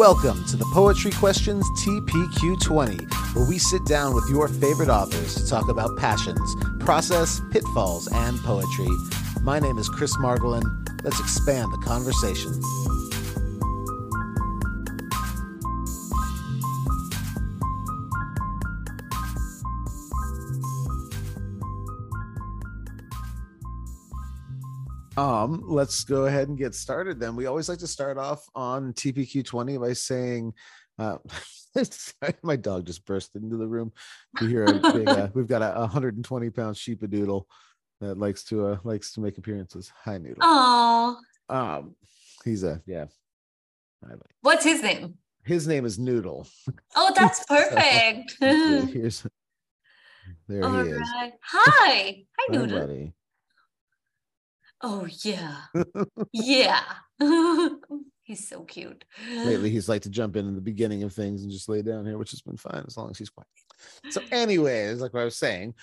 [0.00, 5.46] Welcome to the Poetry Questions TPQ20, where we sit down with your favorite authors to
[5.46, 8.88] talk about passions, process, pitfalls, and poetry.
[9.42, 10.64] My name is Chris Margolin.
[11.04, 12.50] Let's expand the conversation.
[25.20, 27.36] Um, let's go ahead and get started then.
[27.36, 30.54] We always like to start off on TPQ 20 by saying,
[30.98, 31.18] uh,
[32.42, 33.92] my dog just burst into the room.
[34.40, 37.44] We hear a big, uh, we've got a 120 pound sheepadoodle
[38.00, 39.92] that likes to uh, likes to make appearances.
[40.04, 40.38] Hi, Noodle.
[40.40, 41.18] Oh,
[41.50, 41.96] Um,
[42.44, 43.04] he's a yeah.
[44.40, 45.18] what's his name?
[45.44, 46.46] His name is Noodle.
[46.96, 48.36] Oh, that's perfect.
[48.42, 49.26] Okay, Here's
[50.48, 50.98] there All he is.
[51.14, 51.32] right.
[51.42, 51.90] Hi.
[51.90, 52.80] Hi, Hi, Noodle.
[52.80, 53.12] buddy.
[54.82, 55.56] Oh, yeah.
[56.32, 56.82] yeah.
[58.30, 59.04] He's so cute.
[59.28, 62.06] Lately, he's like to jump in in the beginning of things and just lay down
[62.06, 63.48] here, which has been fine as long as he's quiet.
[64.10, 65.74] So, anyways, like what I was saying,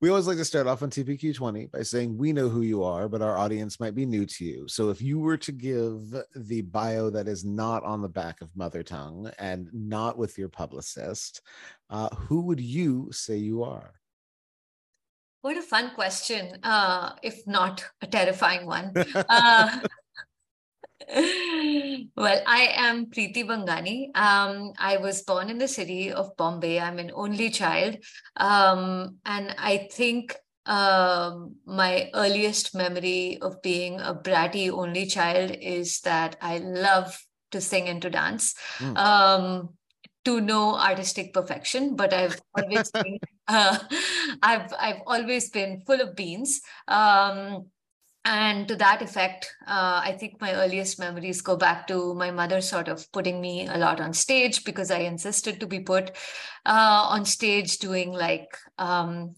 [0.00, 2.84] we always like to start off on TPQ 20 by saying we know who you
[2.84, 4.68] are, but our audience might be new to you.
[4.68, 8.56] So, if you were to give the bio that is not on the back of
[8.56, 11.40] Mother Tongue and not with your publicist,
[11.90, 13.94] uh, who would you say you are?
[15.46, 18.92] What a fun question, uh, if not a terrifying one.
[19.28, 19.78] Uh,
[22.16, 24.10] well, I am Preeti Vangani.
[24.16, 26.80] Um, I was born in the city of Bombay.
[26.80, 27.98] I'm an only child.
[28.36, 36.00] Um, and I think um, my earliest memory of being a bratty only child is
[36.00, 37.16] that I love
[37.52, 38.56] to sing and to dance.
[38.78, 38.98] Mm.
[38.98, 39.68] Um,
[40.24, 43.78] to no artistic perfection, but I've always been, uh,
[44.42, 46.60] I've I've always been full of beans.
[46.88, 47.66] Um,
[48.28, 52.60] and to that effect, uh, I think my earliest memories go back to my mother
[52.60, 56.10] sort of putting me a lot on stage because I insisted to be put
[56.66, 58.48] uh, on stage doing like
[58.78, 59.36] um,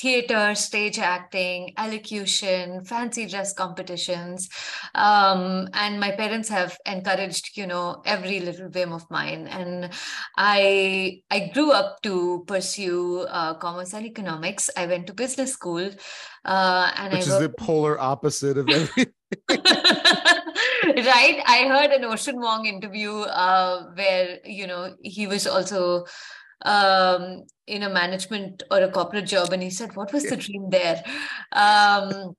[0.00, 4.48] theater, stage acting, elocution, fancy dress competitions.
[4.94, 9.46] Um, and my parents have encouraged, you know, every little whim of mine.
[9.48, 9.90] And
[10.36, 14.70] I I grew up to pursue uh, commerce and economics.
[14.76, 15.90] I went to business school.
[16.44, 19.12] Uh, and Which I is the polar opposite of everything.
[20.96, 26.06] right i heard an Ocean Vuong interview uh, where you know he was also
[26.62, 30.70] um, in a management or a corporate job and he said what was the dream
[30.70, 31.02] there?
[31.52, 32.34] Um,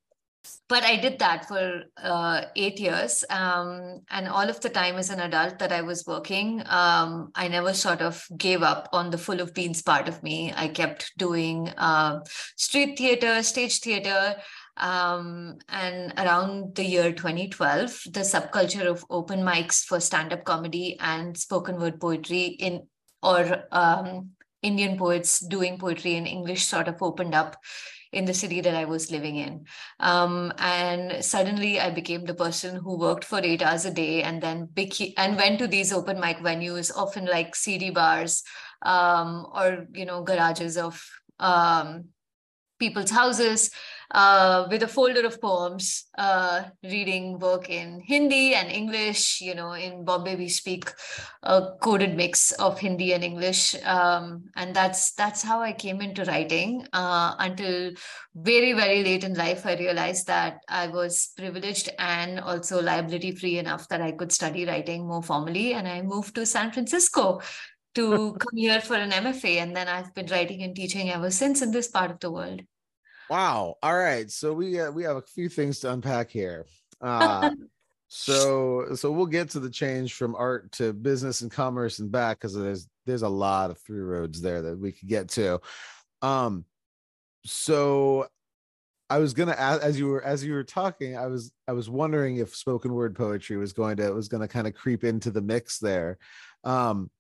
[0.67, 3.23] but i did that for uh, eight years.
[3.29, 7.47] Um, and all of the time as an adult that i was working um, i
[7.47, 10.53] never sort of gave up on the full of beans part of me.
[10.55, 12.21] I kept doing uh,
[12.55, 14.35] street theater stage theater.
[14.77, 21.37] Um, and around the year 2012 the subculture of open mics for stand-up comedy and
[21.37, 22.87] spoken word poetry in
[23.21, 24.29] or um,
[24.61, 27.55] indian poets doing poetry in english sort of opened up
[28.11, 29.65] in the city that i was living in.
[29.99, 34.41] Um, and suddenly i became the person who worked for eight hours a day and
[34.41, 34.69] then
[35.17, 38.43] and went to these open mic venues often like cd bars
[38.81, 41.03] um, or you know garages of
[41.39, 42.05] um,
[42.79, 43.71] people's houses
[44.11, 49.41] uh, with a folder of poems, uh, reading work in Hindi and English.
[49.41, 50.91] You know, in Bombay we speak
[51.43, 56.23] a coded mix of Hindi and English, um, and that's that's how I came into
[56.25, 56.87] writing.
[56.91, 57.91] Uh, until
[58.35, 63.59] very very late in life, I realized that I was privileged and also liability free
[63.59, 67.41] enough that I could study writing more formally, and I moved to San Francisco.
[67.95, 71.61] To come here for an MFA, and then I've been writing and teaching ever since
[71.61, 72.61] in this part of the world.
[73.29, 73.75] Wow.
[73.83, 74.29] All right.
[74.31, 76.65] So we uh, we have a few things to unpack here.
[76.99, 77.51] Uh,
[78.07, 82.39] so so we'll get to the change from art to business and commerce and back
[82.39, 85.59] because there's there's a lot of through roads there that we could get to.
[86.21, 86.65] Um,
[87.45, 88.27] so
[89.11, 91.87] I was gonna ask as you were as you were talking, I was I was
[91.87, 95.29] wondering if spoken word poetry was going to was going to kind of creep into
[95.29, 96.17] the mix there.
[96.63, 97.11] Um,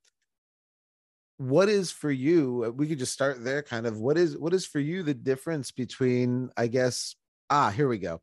[1.39, 4.53] what is for you uh, we could just start there kind of what is what
[4.53, 7.15] is for you the difference between i guess
[7.49, 8.21] ah here we go.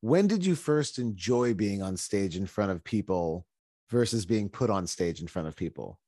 [0.00, 3.46] When did you first enjoy being on stage in front of people
[3.90, 5.98] versus being put on stage in front of people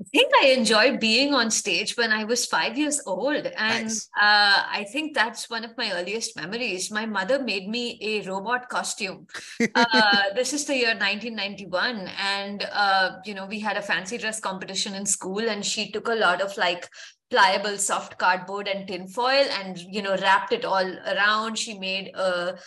[0.00, 3.46] I think I enjoyed being on stage when I was five years old.
[3.46, 4.08] And Nice.
[4.16, 6.90] uh, I think that's one of my earliest memories.
[6.90, 9.26] My mother made me a robot costume.
[9.74, 12.08] Uh, this is the year 1991.
[12.20, 16.08] And, uh, you know, we had a fancy dress competition in school, and she took
[16.08, 16.88] a lot of like
[17.30, 21.58] pliable soft cardboard and tinfoil and, you know, wrapped it all around.
[21.58, 22.58] She made a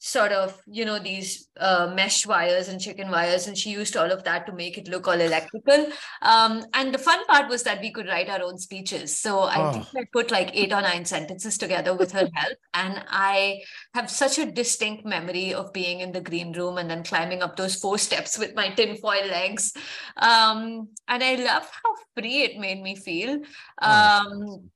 [0.00, 4.10] sort of you know these uh, mesh wires and chicken wires and she used all
[4.12, 5.86] of that to make it look all electrical.
[6.22, 9.16] Um, and the fun part was that we could write our own speeches.
[9.16, 9.72] So i oh.
[9.72, 12.58] think i put like eight or nine sentences together with her help.
[12.74, 13.60] And i
[13.94, 17.56] have such a distinct memory of being in the green room and then climbing up
[17.56, 19.72] those four steps with my tinfoil legs.
[20.16, 23.40] Um, and i love how free it made me feel.
[23.82, 24.70] Oh, um,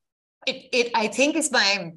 [0.47, 1.93] it, it i think is my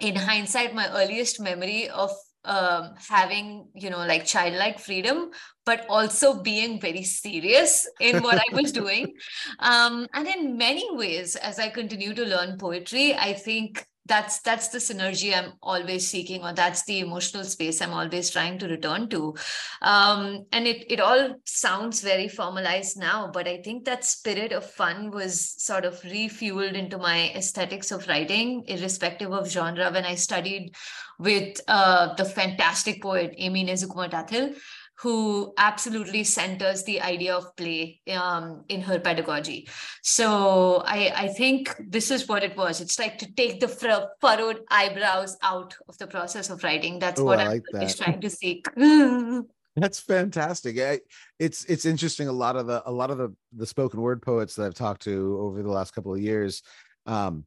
[0.00, 2.10] in hindsight my earliest memory of
[2.44, 5.30] um, having you know like childlike freedom
[5.64, 9.12] but also being very serious in what i was doing.
[9.58, 14.68] Um, and in many ways as i continue to learn poetry i think that's that's
[14.68, 19.08] the synergy i'm always seeking or that's the emotional space i'm always trying to return
[19.08, 19.34] to.
[19.80, 24.64] Um, and it it all sounds very formalized now but i think that spirit of
[24.64, 29.90] fun was sort of refueled into my aesthetics of writing irrespective of genre.
[29.92, 30.74] When i studied
[31.18, 34.56] with uh, the fantastic poet Aimee Nezhukumatathil
[34.98, 39.68] who absolutely centers the idea of play um, in her pedagogy.
[40.02, 42.80] So I, I think this is what it was.
[42.80, 46.98] It's like to take the furrowed eyebrows out of the process of writing.
[46.98, 48.66] That's what I I'm like trying to seek.
[49.76, 50.78] That's fantastic.
[50.78, 51.00] I,
[51.38, 52.28] it's it's interesting.
[52.28, 55.02] A lot of the a lot of the the spoken word poets that I've talked
[55.02, 56.62] to over the last couple of years,
[57.06, 57.46] um,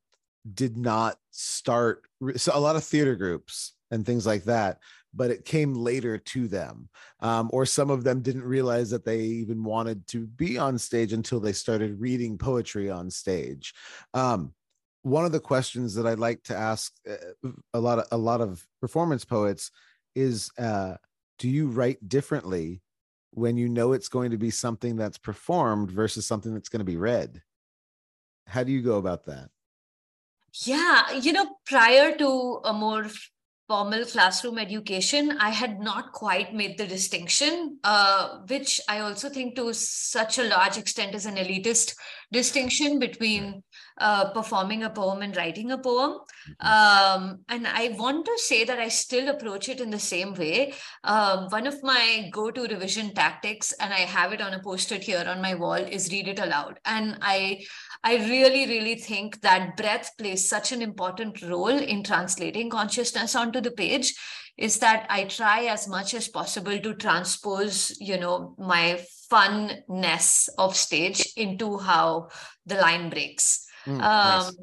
[0.54, 2.02] did not start
[2.36, 4.80] so a lot of theater groups and things like that
[5.16, 6.90] but it came later to them
[7.22, 11.14] um, or some of them didn't realize that they even wanted to be on stage
[11.14, 13.74] until they started reading poetry on stage.
[14.14, 14.54] Um,
[15.04, 18.42] one of the questions that i'd like to ask uh, a lot of a lot
[18.42, 19.70] of performance poets
[20.16, 20.96] is uh,
[21.38, 22.82] do you write differently
[23.32, 26.86] when you know it's going to be something that's performed versus something that's going to
[26.86, 27.42] be read?
[28.48, 29.50] How do you go about that?
[30.64, 33.08] Yeah, you know, prior to a more
[33.68, 39.56] formal classroom education, I had not quite made the distinction, uh, which I also think
[39.56, 41.96] to such a large extent is an elitist
[42.32, 43.64] distinction between
[43.98, 46.20] uh, performing a poem and writing a poem.
[46.62, 46.68] Mm-hmm.
[46.68, 50.74] Um, and I want to say that I still approach it in the same way.
[51.04, 54.96] Um, one of my go to revision tactics, and I have it on a poster
[54.96, 56.80] here on my wall, is read it aloud.
[56.86, 57.64] And I,
[58.06, 63.60] I really, really think that breath plays such an important role in translating consciousness onto
[63.60, 64.14] the page
[64.58, 70.76] is that I try as much as possible to transpose, you know, my funness of
[70.76, 72.30] stage into how
[72.68, 73.66] the line breaks.
[73.88, 74.56] Mm, um, nice.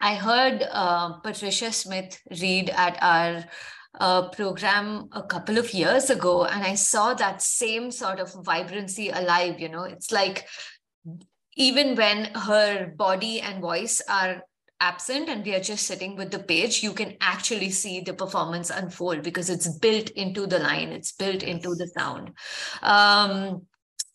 [0.00, 3.44] I heard uh, Patricia Smith read at our
[3.98, 9.08] uh, program a couple of years ago, and I saw that same sort of vibrancy
[9.08, 9.58] alive.
[9.58, 10.46] You know, it's like
[11.56, 14.42] even when her body and voice are
[14.80, 18.68] absent and we are just sitting with the page, you can actually see the performance
[18.68, 22.32] unfold because it's built into the line, it's built into the sound.
[22.82, 23.62] Um,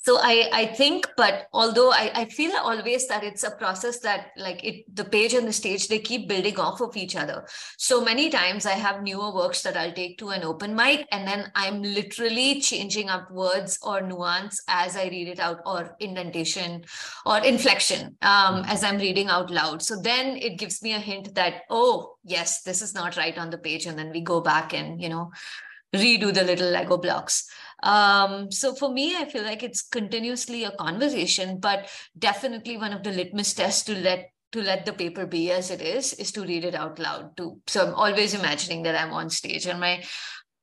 [0.08, 4.28] so I, I think but although I, I feel always that it's a process that
[4.38, 7.46] like it the page and the stage they keep building off of each other.
[7.78, 11.28] So many times i have newer works that i'll take to an open mic and
[11.28, 16.86] then i'm literally changing up words or nuance as i read it out or indentation
[17.26, 18.72] or inflection um, mm-hmm.
[18.72, 19.82] as i'm reading out loud.
[19.82, 23.50] So then it gives me a hint that oh yes this is not right on
[23.50, 25.32] the page and then we go back and you know
[25.94, 27.50] redo the little lego blocks
[27.84, 33.04] um, so for me, I feel like it's continuously a conversation, but definitely one of
[33.04, 36.42] the litmus tests to let to let the paper be as it is is to
[36.42, 37.60] read it out loud too.
[37.68, 40.04] So I'm always imagining that I'm on stage and my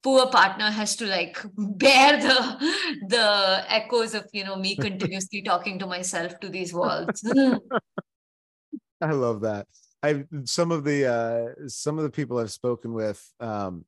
[0.02, 2.72] poor partner has to like bear the
[3.08, 7.22] the echoes of you know me continuously talking to myself to these walls.
[9.00, 9.66] I love that.
[10.02, 13.84] I some of the uh some of the people I've spoken with um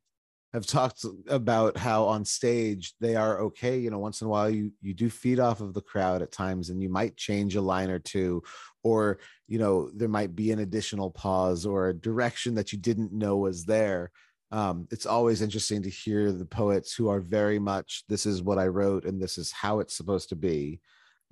[0.57, 4.49] have talked about how on stage they are okay you know once in a while
[4.49, 7.61] you you do feed off of the crowd at times and you might change a
[7.61, 8.43] line or two
[8.83, 13.13] or you know there might be an additional pause or a direction that you didn't
[13.13, 14.11] know was there.
[14.51, 18.59] Um, it's always interesting to hear the poets who are very much this is what
[18.59, 20.81] i wrote and this is how it's supposed to be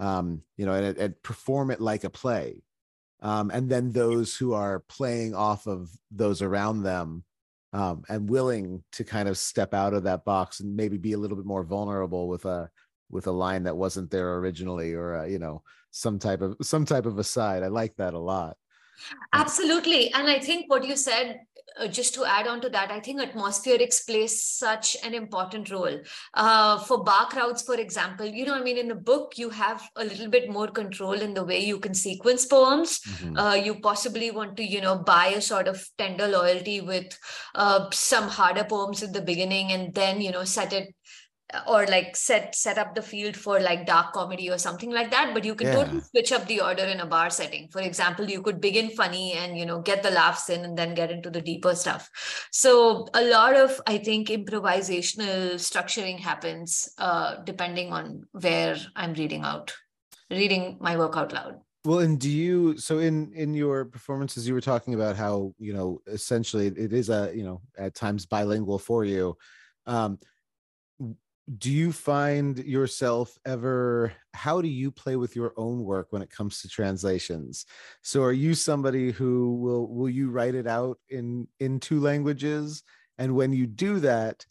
[0.01, 2.63] um, you know and, and perform it like a play.
[3.23, 7.25] Um, and then those who are playing off of those around them
[7.75, 11.19] um, and willing to kind of step out of that box and maybe be a
[11.19, 12.71] little bit more vulnerable with a
[13.11, 16.85] with a line that wasn't there originally or a, you know some type of some
[16.87, 18.57] type of aside i like that a lot.
[19.33, 20.13] Absolutely.
[20.13, 21.41] And i think what you said
[21.79, 26.01] uh, just to add on to that, I think atmospherics plays such an important role.
[26.33, 29.83] Uh, for bar crowds, for example, you know, I mean, in the book, you have
[29.97, 33.01] a little bit more control in the way you can sequence poems.
[33.01, 33.37] Mm-hmm.
[33.37, 37.19] Uh, you possibly want to, you know, buy a sort of tender loyalty with
[37.55, 40.95] uh, some harder poems at the beginning and then, you know, set it
[41.69, 45.33] or like set set up the field for like dark comedy or something like that
[45.35, 45.75] but you can yeah.
[45.75, 47.69] totally switch up the order in a bar setting.
[47.69, 50.95] For example you could begin funny and you know get the laughs in and then
[50.95, 52.11] get into the deeper stuff.
[52.51, 59.43] So a lot of i think improvisational structuring happens uh, depending on where i'm reading
[59.43, 59.73] out
[60.31, 61.61] reading my work out loud.
[61.85, 65.75] Well and do you so in in your performances you were talking about how you
[65.75, 69.37] know essentially it is a you know at times bilingual for you.
[69.87, 70.19] Um
[71.59, 76.31] do you find yourself ever how do you play with your own work when it
[76.31, 77.67] comes to translations?
[78.03, 82.83] So are you somebody who will will you write it out in in two languages?
[83.19, 84.47] And when you do that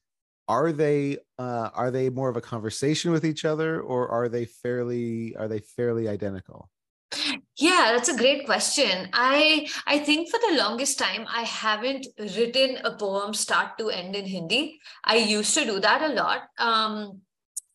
[0.47, 4.45] are they uh are they more of a conversation with each other or are they
[4.45, 6.69] fairly are they fairly identical
[7.57, 9.09] yeah, that's a great question.
[9.13, 14.15] I I think for the longest time I haven't written a poem start to end
[14.15, 14.79] in Hindi.
[15.03, 16.41] I used to do that a lot.
[16.57, 17.21] Um,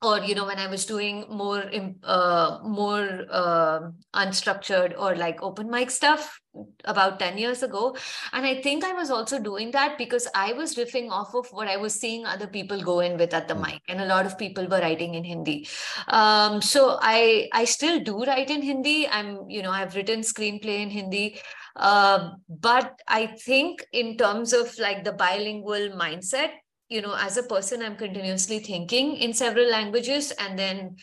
[0.00, 1.64] or you know when i was doing more
[2.04, 3.80] uh, more uh,
[4.14, 6.40] unstructured or like open mic stuff
[6.84, 7.96] about 10 years ago.
[8.32, 11.68] And i think i was also doing that because i was riffing off of what
[11.68, 13.66] i was seeing other people go in with at the mm.
[13.66, 13.82] mic.
[13.88, 15.68] And a lot of people were writing in hindi.
[16.08, 19.08] Um, so i i still do write in hindi.
[19.08, 21.40] I'm you know i've written screenplay in hindi.
[21.76, 26.50] Uh, but i think in terms of like the bilingual mindset
[26.88, 30.32] you know as a person i'm continuously thinking in several languages.
[30.32, 30.96] And then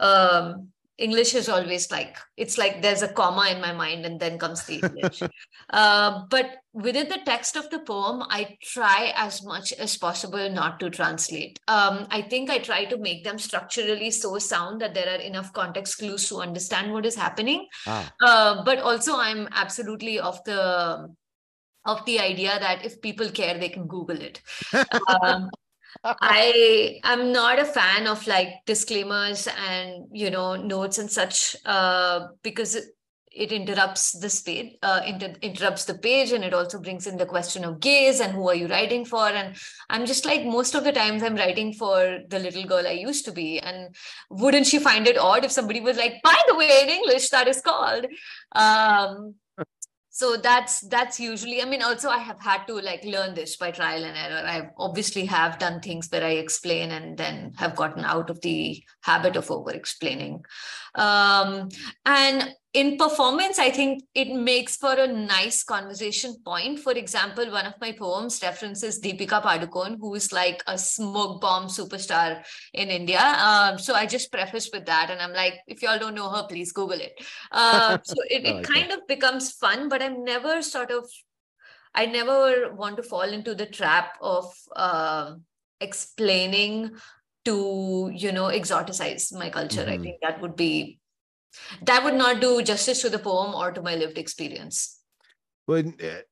[0.00, 4.38] um, english is always like it's like there's a comma in my mind and then
[4.38, 5.22] comes the english
[5.70, 10.80] uh, but within the text of the poem i try as much as possible not
[10.80, 15.08] to translate um, i think i try to make them structurally so sound that there
[15.08, 18.12] are enough context clues to understand what is happening ah.
[18.22, 21.08] uh, but also i'm absolutely of the
[21.88, 24.42] of the idea that if people care, they can Google it.
[25.22, 25.50] um,
[26.04, 32.28] I am not a fan of like disclaimers and you know notes and such uh,
[32.42, 32.84] because it,
[33.30, 37.26] it interrupts the page, uh, inter- interrupts the page, and it also brings in the
[37.26, 39.28] question of gaze and who are you writing for.
[39.28, 39.56] And
[39.90, 43.24] I'm just like most of the times I'm writing for the little girl I used
[43.26, 43.60] to be.
[43.60, 43.94] And
[44.30, 47.48] wouldn't she find it odd if somebody was like, by the way, in English that
[47.48, 48.06] is called.
[48.52, 49.34] Um,
[50.18, 53.70] so that's that's usually i mean also i have had to like learn this by
[53.70, 54.44] trial and error.
[54.44, 58.82] I obviously have done things where i explain and then have gotten out of the
[59.02, 60.44] habit of over explaining
[60.96, 61.68] um,
[62.04, 66.80] and in performance, I think it makes for a nice conversation point.
[66.80, 71.68] For example, one of my poems references Deepika Padukone, who is like a smoke bomb
[71.68, 72.44] superstar
[72.74, 73.20] in India.
[73.20, 76.46] Um, so I just preface with that, and I'm like, if y'all don't know her,
[76.46, 77.12] please Google it.
[77.50, 78.98] Uh, so it, it like kind that.
[78.98, 81.08] of becomes fun, but I'm never sort of,
[81.94, 85.36] I never want to fall into the trap of uh,
[85.80, 86.90] explaining
[87.46, 89.80] to you know exoticize my culture.
[89.84, 89.90] Mm-hmm.
[89.90, 90.98] I think that would be
[91.82, 95.00] that would not do justice to the poem or to my lived experience.
[95.66, 96.22] When uh,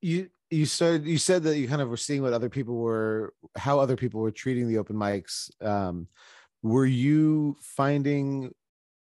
[0.00, 3.32] you you started you said that you kind of were seeing what other people were
[3.56, 5.50] how other people were treating the open mics.
[5.64, 6.08] Um,
[6.62, 8.52] were you finding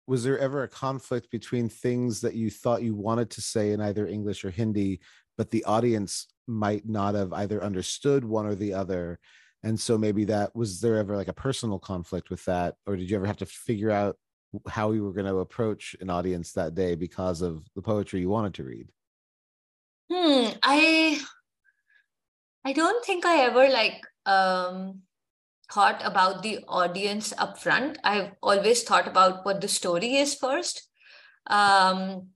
[0.07, 3.81] was there ever a conflict between things that you thought you wanted to say in
[3.81, 5.01] either english or hindi
[5.37, 9.21] but the audience might not have either understood one or the other?
[9.63, 13.11] And so maybe that was there ever like a personal conflict with that or did
[13.11, 14.17] you ever have to figure out
[14.69, 18.31] how you were going to approach an audience that day because of the poetry you
[18.31, 18.89] wanted to read.
[20.11, 21.21] Hmm i
[22.65, 25.03] i don't think i ever like um
[25.71, 30.89] thought about the audience up front i've always thought about what the story is first.
[31.47, 32.29] Um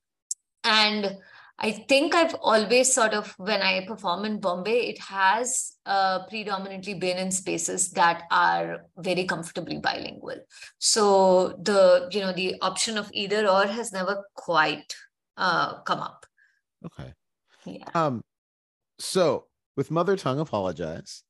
[0.65, 1.17] and
[1.65, 6.95] I think I've always sort of, when I perform in Bombay, it has uh, predominantly
[6.95, 10.41] been in spaces that are very comfortably bilingual.
[10.79, 14.93] So the, you know, the option of either or has never quite
[15.37, 16.27] uh, come up.
[16.85, 17.15] Okay.
[17.65, 17.85] Yeah.
[17.95, 18.25] Um,
[18.99, 21.23] so with mother tongue apologize,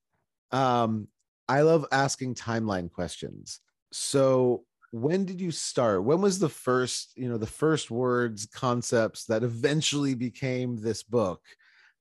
[0.50, 1.08] um,
[1.46, 3.60] I love asking timeline questions.
[3.92, 9.24] So when did you start when was the first you know the first words concepts
[9.24, 11.40] that eventually became this book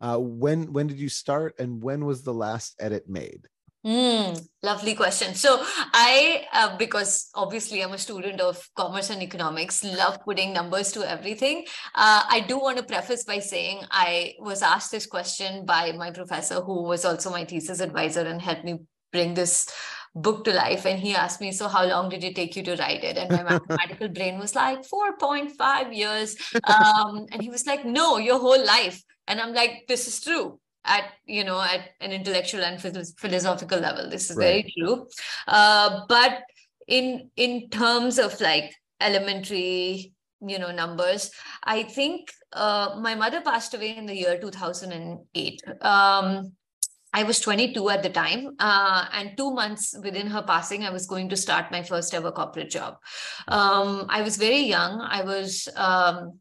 [0.01, 3.47] uh, when when did you start and when was the last edit made
[3.83, 5.33] Mm, lovely question.
[5.33, 10.91] So I, uh, because obviously I'm a student of commerce and economics, love putting numbers
[10.91, 11.65] to everything.
[11.95, 16.11] Uh, I do want to preface by saying I was asked this question by my
[16.11, 18.81] professor, who was also my thesis advisor and helped me
[19.11, 19.67] bring this
[20.15, 20.85] book to life.
[20.85, 23.17] And he asked me, so how long did it take you to write it?
[23.17, 26.35] And my mathematical brain was like 4.5 years.
[26.63, 29.01] Um, and he was like, no, your whole life.
[29.27, 34.09] And I'm like, this is true at you know at an intellectual and philosophical level
[34.09, 34.65] this is right.
[34.65, 35.07] very true
[35.47, 36.41] uh, but
[36.87, 41.31] in in terms of like elementary you know numbers
[41.63, 46.51] i think uh, my mother passed away in the year 2008 um,
[47.13, 51.05] I was 22 at the time, uh, and two months within her passing, I was
[51.07, 52.97] going to start my first ever corporate job.
[53.47, 55.01] Um, I was very young.
[55.01, 56.39] I was um,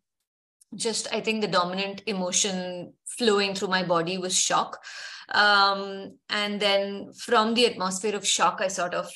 [0.75, 4.79] just i think the dominant emotion flowing through my body was shock
[5.33, 9.11] um, and then from the atmosphere of shock i sort of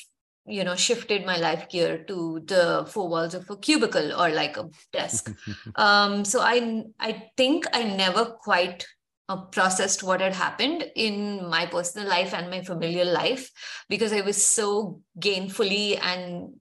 [0.45, 4.57] you know shifted my life gear to the four walls of a cubicle or like
[4.57, 5.33] a desk
[5.75, 8.85] um, so i i think i never quite
[9.29, 13.49] uh, processed what had happened in my personal life and my familial life
[13.89, 16.53] because i was so gainfully and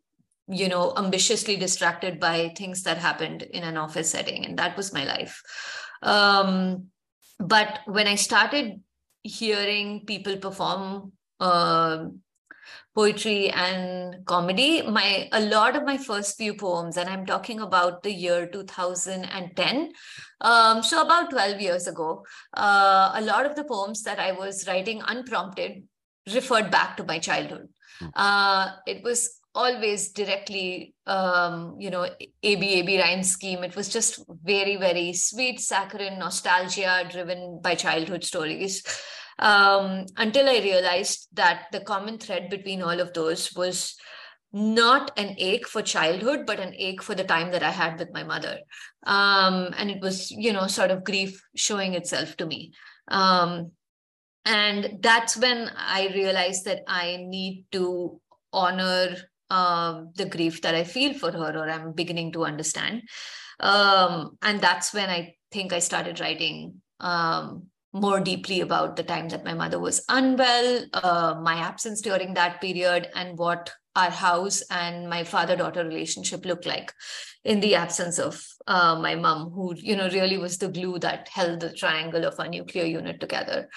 [0.48, 4.92] you know ambitiously distracted by things that happened in an office setting and that was
[4.92, 5.42] my life.
[6.02, 6.88] Um,
[7.38, 8.80] but when i started
[9.22, 12.06] hearing people perform uh,
[12.94, 14.82] poetry and comedy.
[14.82, 19.92] My a lot of my first few poems and i'm talking about the year 2010
[20.40, 22.24] um, so about 12 years ago
[22.56, 25.82] uh, a lot of the poems that i was writing unprompted
[26.32, 27.68] referred back to my childhood.
[27.98, 28.06] Hmm.
[28.16, 32.08] uh, it was always directly um, you know
[32.42, 33.62] ab rhyme scheme.
[33.62, 38.82] It was just very very sweet saccharine nostalgia driven by childhood stories
[39.38, 43.96] um, until i realized that the common thread between all of those was
[44.52, 48.12] not an ache for childhood but an ache for the time that i had with
[48.12, 48.58] my mother
[49.06, 52.72] um, and it was you know sort of grief showing itself to me
[53.08, 53.72] um,
[54.44, 58.20] and that's when i realized that i need to
[58.52, 59.16] honor
[59.50, 63.02] um, the grief that I feel for her, or I'm beginning to understand.
[63.60, 69.28] Um, and that's when I think I started writing um, more deeply about the time
[69.28, 74.62] that my mother was unwell, uh, my absence during that period, and what our house
[74.70, 76.92] and my father daughter relationship looked like
[77.44, 81.28] in the absence of uh, my mom, who you know really was the glue that
[81.28, 83.68] held the triangle of our nuclear unit together.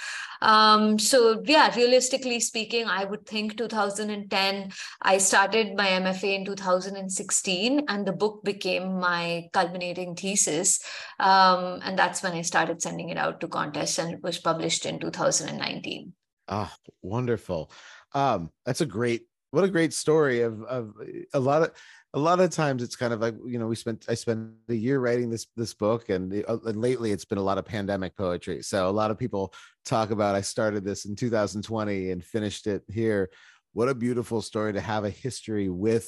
[0.41, 4.71] Um, so yeah, realistically speaking, I would think 2010.
[5.01, 10.79] I started my MFA in 2016, and the book became my culminating thesis.
[11.19, 14.85] Um, and that's when I started sending it out to contests, and it was published
[14.85, 16.13] in 2019.
[16.47, 17.69] Ah, oh, wonderful.
[18.13, 19.23] Um, that's a great
[19.57, 20.93] what a great story of of
[21.33, 21.71] a lot of
[22.13, 24.75] a lot of times it's kind of like you know we spent i spent a
[24.75, 28.15] year writing this this book and, uh, and lately it's been a lot of pandemic
[28.15, 28.61] poetry.
[28.61, 29.51] So a lot of people
[29.83, 33.31] talk about i started this in 2020 and finished it here.
[33.73, 36.07] What a beautiful story to have a history with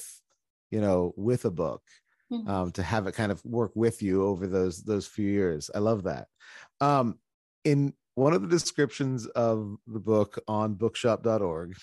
[0.70, 1.82] you know with a book
[2.32, 2.48] mm-hmm.
[2.48, 5.72] um, to have it kind of work with you over those those few years.
[5.74, 6.28] I love that.
[6.80, 7.18] Um,
[7.64, 11.74] in one of the descriptions of the book on bookshop.org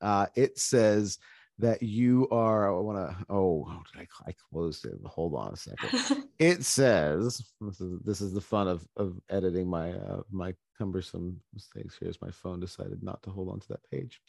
[0.00, 1.18] uh, it says
[1.60, 5.56] that you are I want to oh did I, I closed it hold on a
[5.56, 6.24] second.
[6.38, 11.38] It says this is this is the fun of of editing my uh, my cumbersome
[11.52, 14.20] mistakes here's my phone decided not to hold on to that page.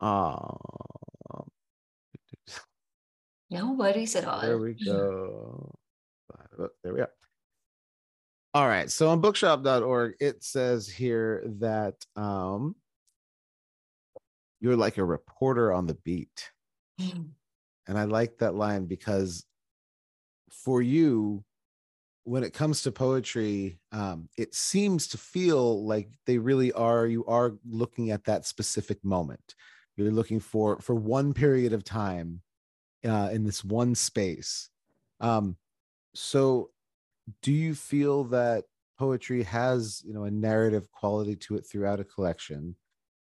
[0.00, 0.36] Uh,
[3.50, 4.42] no worries at all.
[4.42, 5.74] there we go.
[6.84, 7.10] There we are.
[8.52, 12.76] All right so on bookshop.org it says here that um
[14.62, 16.50] you're like a reporter on the beat.
[16.98, 17.30] Mm.
[17.88, 19.44] And I like that line because
[20.52, 21.44] for you,
[22.22, 27.26] when it comes to poetry, um, it seems to feel like they really are, you
[27.26, 29.56] are looking at that specific moment.
[29.96, 32.40] You're looking for for one period of time
[33.04, 34.70] uh, in this one space.
[35.20, 35.56] Um,
[36.14, 36.70] so
[37.42, 38.64] do you feel that
[38.96, 42.76] poetry has you know a narrative quality to it throughout a collection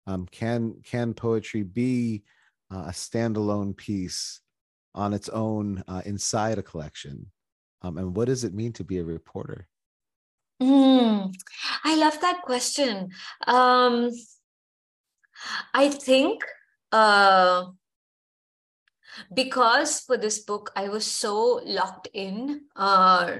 [0.07, 2.23] um, can can poetry be
[2.71, 4.41] uh, a standalone piece
[4.93, 7.31] on its own uh, inside a collection?
[7.81, 9.67] Um, and what does it mean to be a reporter?
[10.61, 11.33] Mm,
[11.83, 13.09] I love that question.
[13.47, 14.11] Um,
[15.73, 16.43] I think
[16.91, 17.65] uh,
[19.33, 23.37] because for this book I was so locked in uh,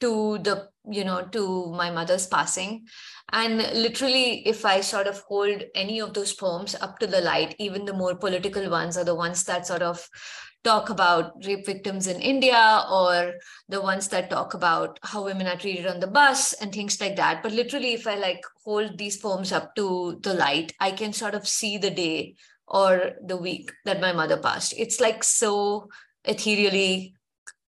[0.00, 2.86] to the you know to my mother's passing.
[3.32, 7.56] And literally if i sort of hold any of those poems up to the light
[7.58, 10.08] even the more political ones are the ones that sort of
[10.62, 13.34] talk about rape victims in india or
[13.68, 17.16] the ones that talk about how women are treated on the bus and things like
[17.16, 17.42] that.
[17.42, 21.34] But literally if i like hold these poems up to the light i can sort
[21.34, 22.36] of see the day
[22.68, 24.74] or the week that my mother passed.
[24.76, 25.88] It's like so
[26.24, 27.15] ethereally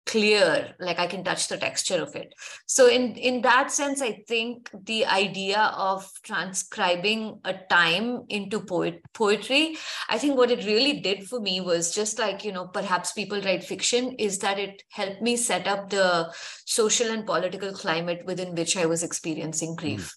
[0.07, 2.33] clear like i can touch the texture of it
[2.67, 9.01] so in in that sense i think the idea of transcribing a time into poet
[9.13, 9.77] poetry
[10.09, 13.41] i think what it really did for me was just like you know perhaps people
[13.43, 16.33] write fiction is that it helped me set up the
[16.65, 20.15] social and political climate within which i was experiencing grief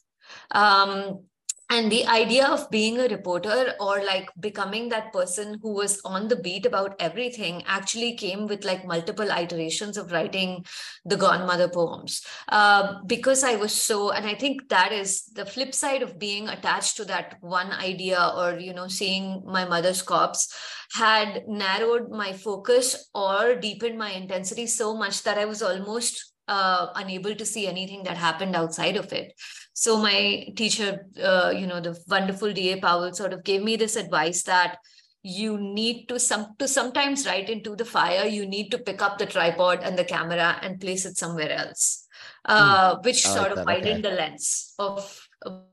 [0.53, 0.59] mm.
[0.59, 1.19] um
[1.71, 6.27] and the idea of being a reporter or like becoming that person who was on
[6.27, 10.65] the beat about everything actually came with like multiple iterations of writing
[11.05, 12.25] the godmother poems.
[12.47, 16.49] Uh, because i was so and i think that is the flip side of being
[16.49, 20.53] attached to that one idea or you know seeing my mother's corpse
[20.93, 26.87] had narrowed my focus or deepened my intensity so much that i was almost uh,
[26.95, 29.33] unable to see anything that happened outside of it
[29.79, 32.81] so my teacher, uh, you know, the wonderful D.A.
[32.81, 34.77] Powell sort of gave me this advice that
[35.23, 39.17] you need to some to sometimes write into the fire you need to pick up
[39.17, 42.07] the tripod and the camera and place it somewhere else
[42.45, 44.09] uh, mm, which sort of widened okay.
[44.09, 45.27] the lens of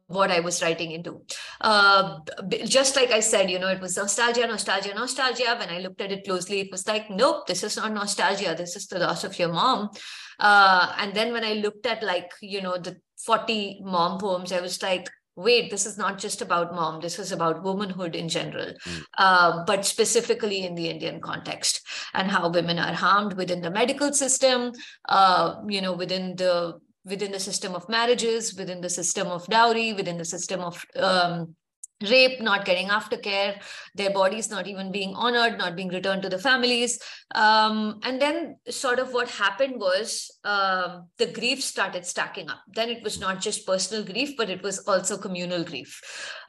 [0.08, 1.22] what I was writing into.
[1.60, 2.20] Uh,
[2.64, 5.56] just like I said, you know, it was nostalgia, nostalgia, nostalgia.
[5.58, 8.54] When I looked at it closely, it was like, nope, this is not nostalgia.
[8.56, 9.90] This is the loss of your mom.
[10.38, 14.60] Uh, and then when I looked at like, you know, the 40 mom poems, I
[14.60, 18.72] was like, wait, this is not just about mom, this is about womanhood in general,
[18.72, 19.02] mm.
[19.18, 21.82] uh, but specifically in the Indian context
[22.14, 24.72] and how women are harmed within the medical system,
[25.08, 29.92] uh, you know, within the within the system of marriages, within the system of dowry,
[29.92, 31.54] within the system of um,
[32.02, 33.60] rape, not getting aftercare,
[33.94, 37.00] their bodies not even being honored, not being returned to the families.
[37.34, 42.60] Um, and then, sort of, what happened was uh, the grief started stacking up.
[42.74, 46.00] Then it was not just personal grief, but it was also communal grief.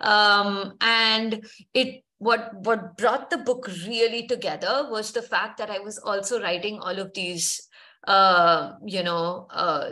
[0.01, 5.77] Um, and it what what brought the book really together was the fact that I
[5.77, 7.67] was also writing all of these
[8.07, 9.91] uh, you know, uh,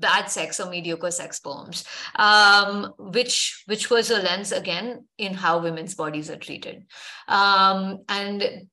[0.00, 1.84] bad sex or mediocre sex poems
[2.16, 6.84] um, which which was a lens again in how women's bodies are treated.
[7.28, 8.66] Um, and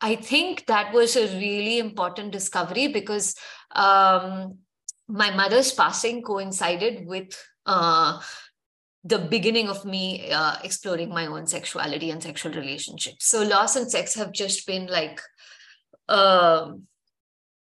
[0.00, 3.36] i think that was a really important discovery because
[3.70, 4.58] um,
[5.08, 7.32] my mother's passing coincided with
[7.66, 8.20] uh,
[9.04, 13.26] the beginning of me uh, exploring my own sexuality and sexual relationships.
[13.26, 15.20] So loss and sex have just been like
[16.08, 16.72] uh,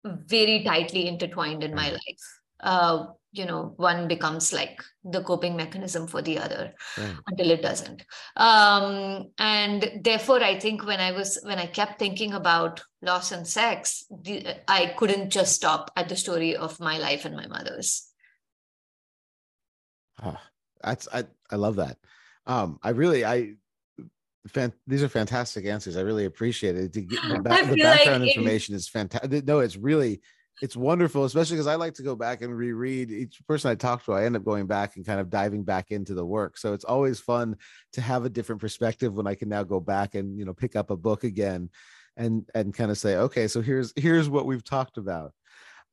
[0.05, 6.07] very tightly intertwined in my life uh, you know one becomes like the coping mechanism
[6.07, 7.16] for the other right.
[7.27, 8.05] until it doesn't.
[8.37, 13.46] Um, and therefore i think when i was when i kept thinking about loss and
[13.46, 18.09] sex the, i couldn't just stop at the story of my life and my mother's.
[20.22, 20.37] Oh,
[20.83, 21.96] that's i i love that.
[22.46, 23.55] Um i really i
[24.48, 25.96] fan, these are fantastic answers.
[25.96, 26.92] I really appreciate it.
[26.92, 30.20] To get the, the background like information is fantastic no it's really
[30.60, 34.04] it's wonderful, especially because I like to go back and reread each person I talk
[34.04, 34.12] to.
[34.12, 36.58] I end up going back and kind of diving back into the work.
[36.58, 37.56] So it's always fun
[37.94, 40.76] to have a different perspective when I can now go back and you know pick
[40.76, 41.70] up a book again
[42.16, 45.32] and and kind of say, okay, so here's here's what we've talked about.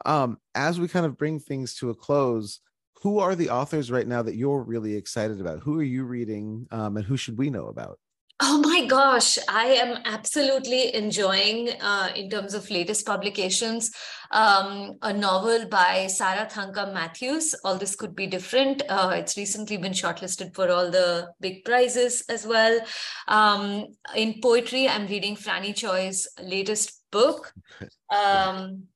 [0.05, 2.59] Um, as we kind of bring things to a close,
[3.01, 5.59] who are the authors right now that you're really excited about?
[5.59, 7.99] Who are you reading, um, and who should we know about?
[8.41, 13.91] Oh my gosh, I am absolutely enjoying, uh, in terms of latest publications,
[14.31, 17.53] um, a novel by Sarah Thankam Mathews.
[17.65, 18.81] All this could be different.
[18.87, 22.79] Uh, it's recently been shortlisted for all the big prizes as well.
[23.27, 27.53] Um, in poetry, I'm reading Franny Choi's latest book.
[28.11, 28.87] Um,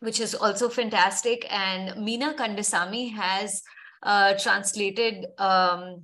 [0.00, 1.46] which is also fantastic.
[1.48, 3.62] And Meena Kandasamy has
[4.02, 6.02] uh, translated um,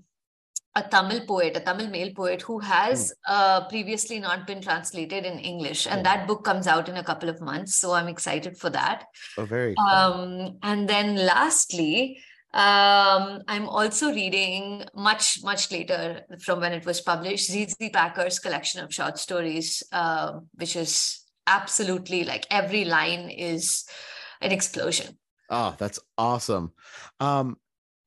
[0.76, 3.14] a Tamil poet, a Tamil male poet who has mm.
[3.28, 5.86] uh, previously not been translated in English.
[5.86, 7.76] And that book comes out in a couple of months.
[7.76, 9.04] So I'm excited for that.
[9.38, 9.74] Oh, very.
[9.76, 12.18] Um, and then lastly,
[12.52, 18.82] um, I'm also reading much, much later from when it was published, ZZ Packer's collection
[18.82, 23.84] of short stories, uh, which is absolutely like every line is
[24.40, 25.18] an explosion.
[25.50, 26.72] Oh, that's awesome.
[27.20, 27.58] Um,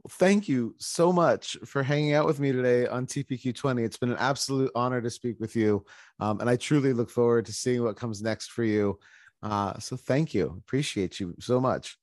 [0.10, 3.84] thank you so much for hanging out with me today on TPQ20.
[3.86, 5.86] It's been an absolute honor to speak with you.
[6.20, 9.00] Um, and I truly look forward to seeing what comes next for you.
[9.43, 10.56] Uh, so thank you.
[10.65, 11.98] Appreciate you so much.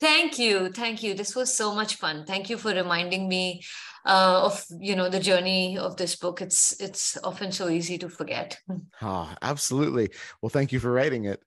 [0.00, 0.70] Thank you.
[0.70, 1.14] Thank you.
[1.14, 2.24] This was so much fun.
[2.26, 3.62] Thank you for reminding me
[4.04, 6.42] uh, of you know the journey of this book.
[6.42, 8.58] It's it's often so easy to forget.
[9.00, 10.10] Oh, absolutely.
[10.42, 11.42] Well, thank you for writing it.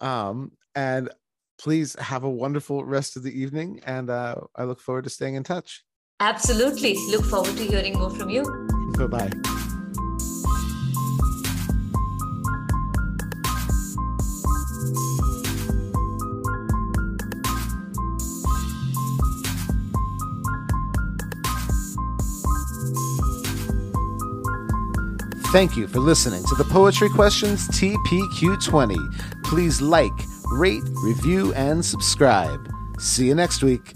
[0.00, 1.08] Um, and
[1.58, 3.80] please have a wonderful rest of the evening.
[3.84, 5.84] And uh, I look forward to staying in touch.
[6.20, 6.96] Absolutely.
[7.08, 8.44] Look forward to hearing more from you.
[8.96, 9.30] Bye bye.
[25.54, 28.96] Thank you for listening to the Poetry Questions TPQ20.
[29.44, 30.10] Please like,
[30.52, 32.72] rate, review, and subscribe.
[32.98, 33.94] See you next week.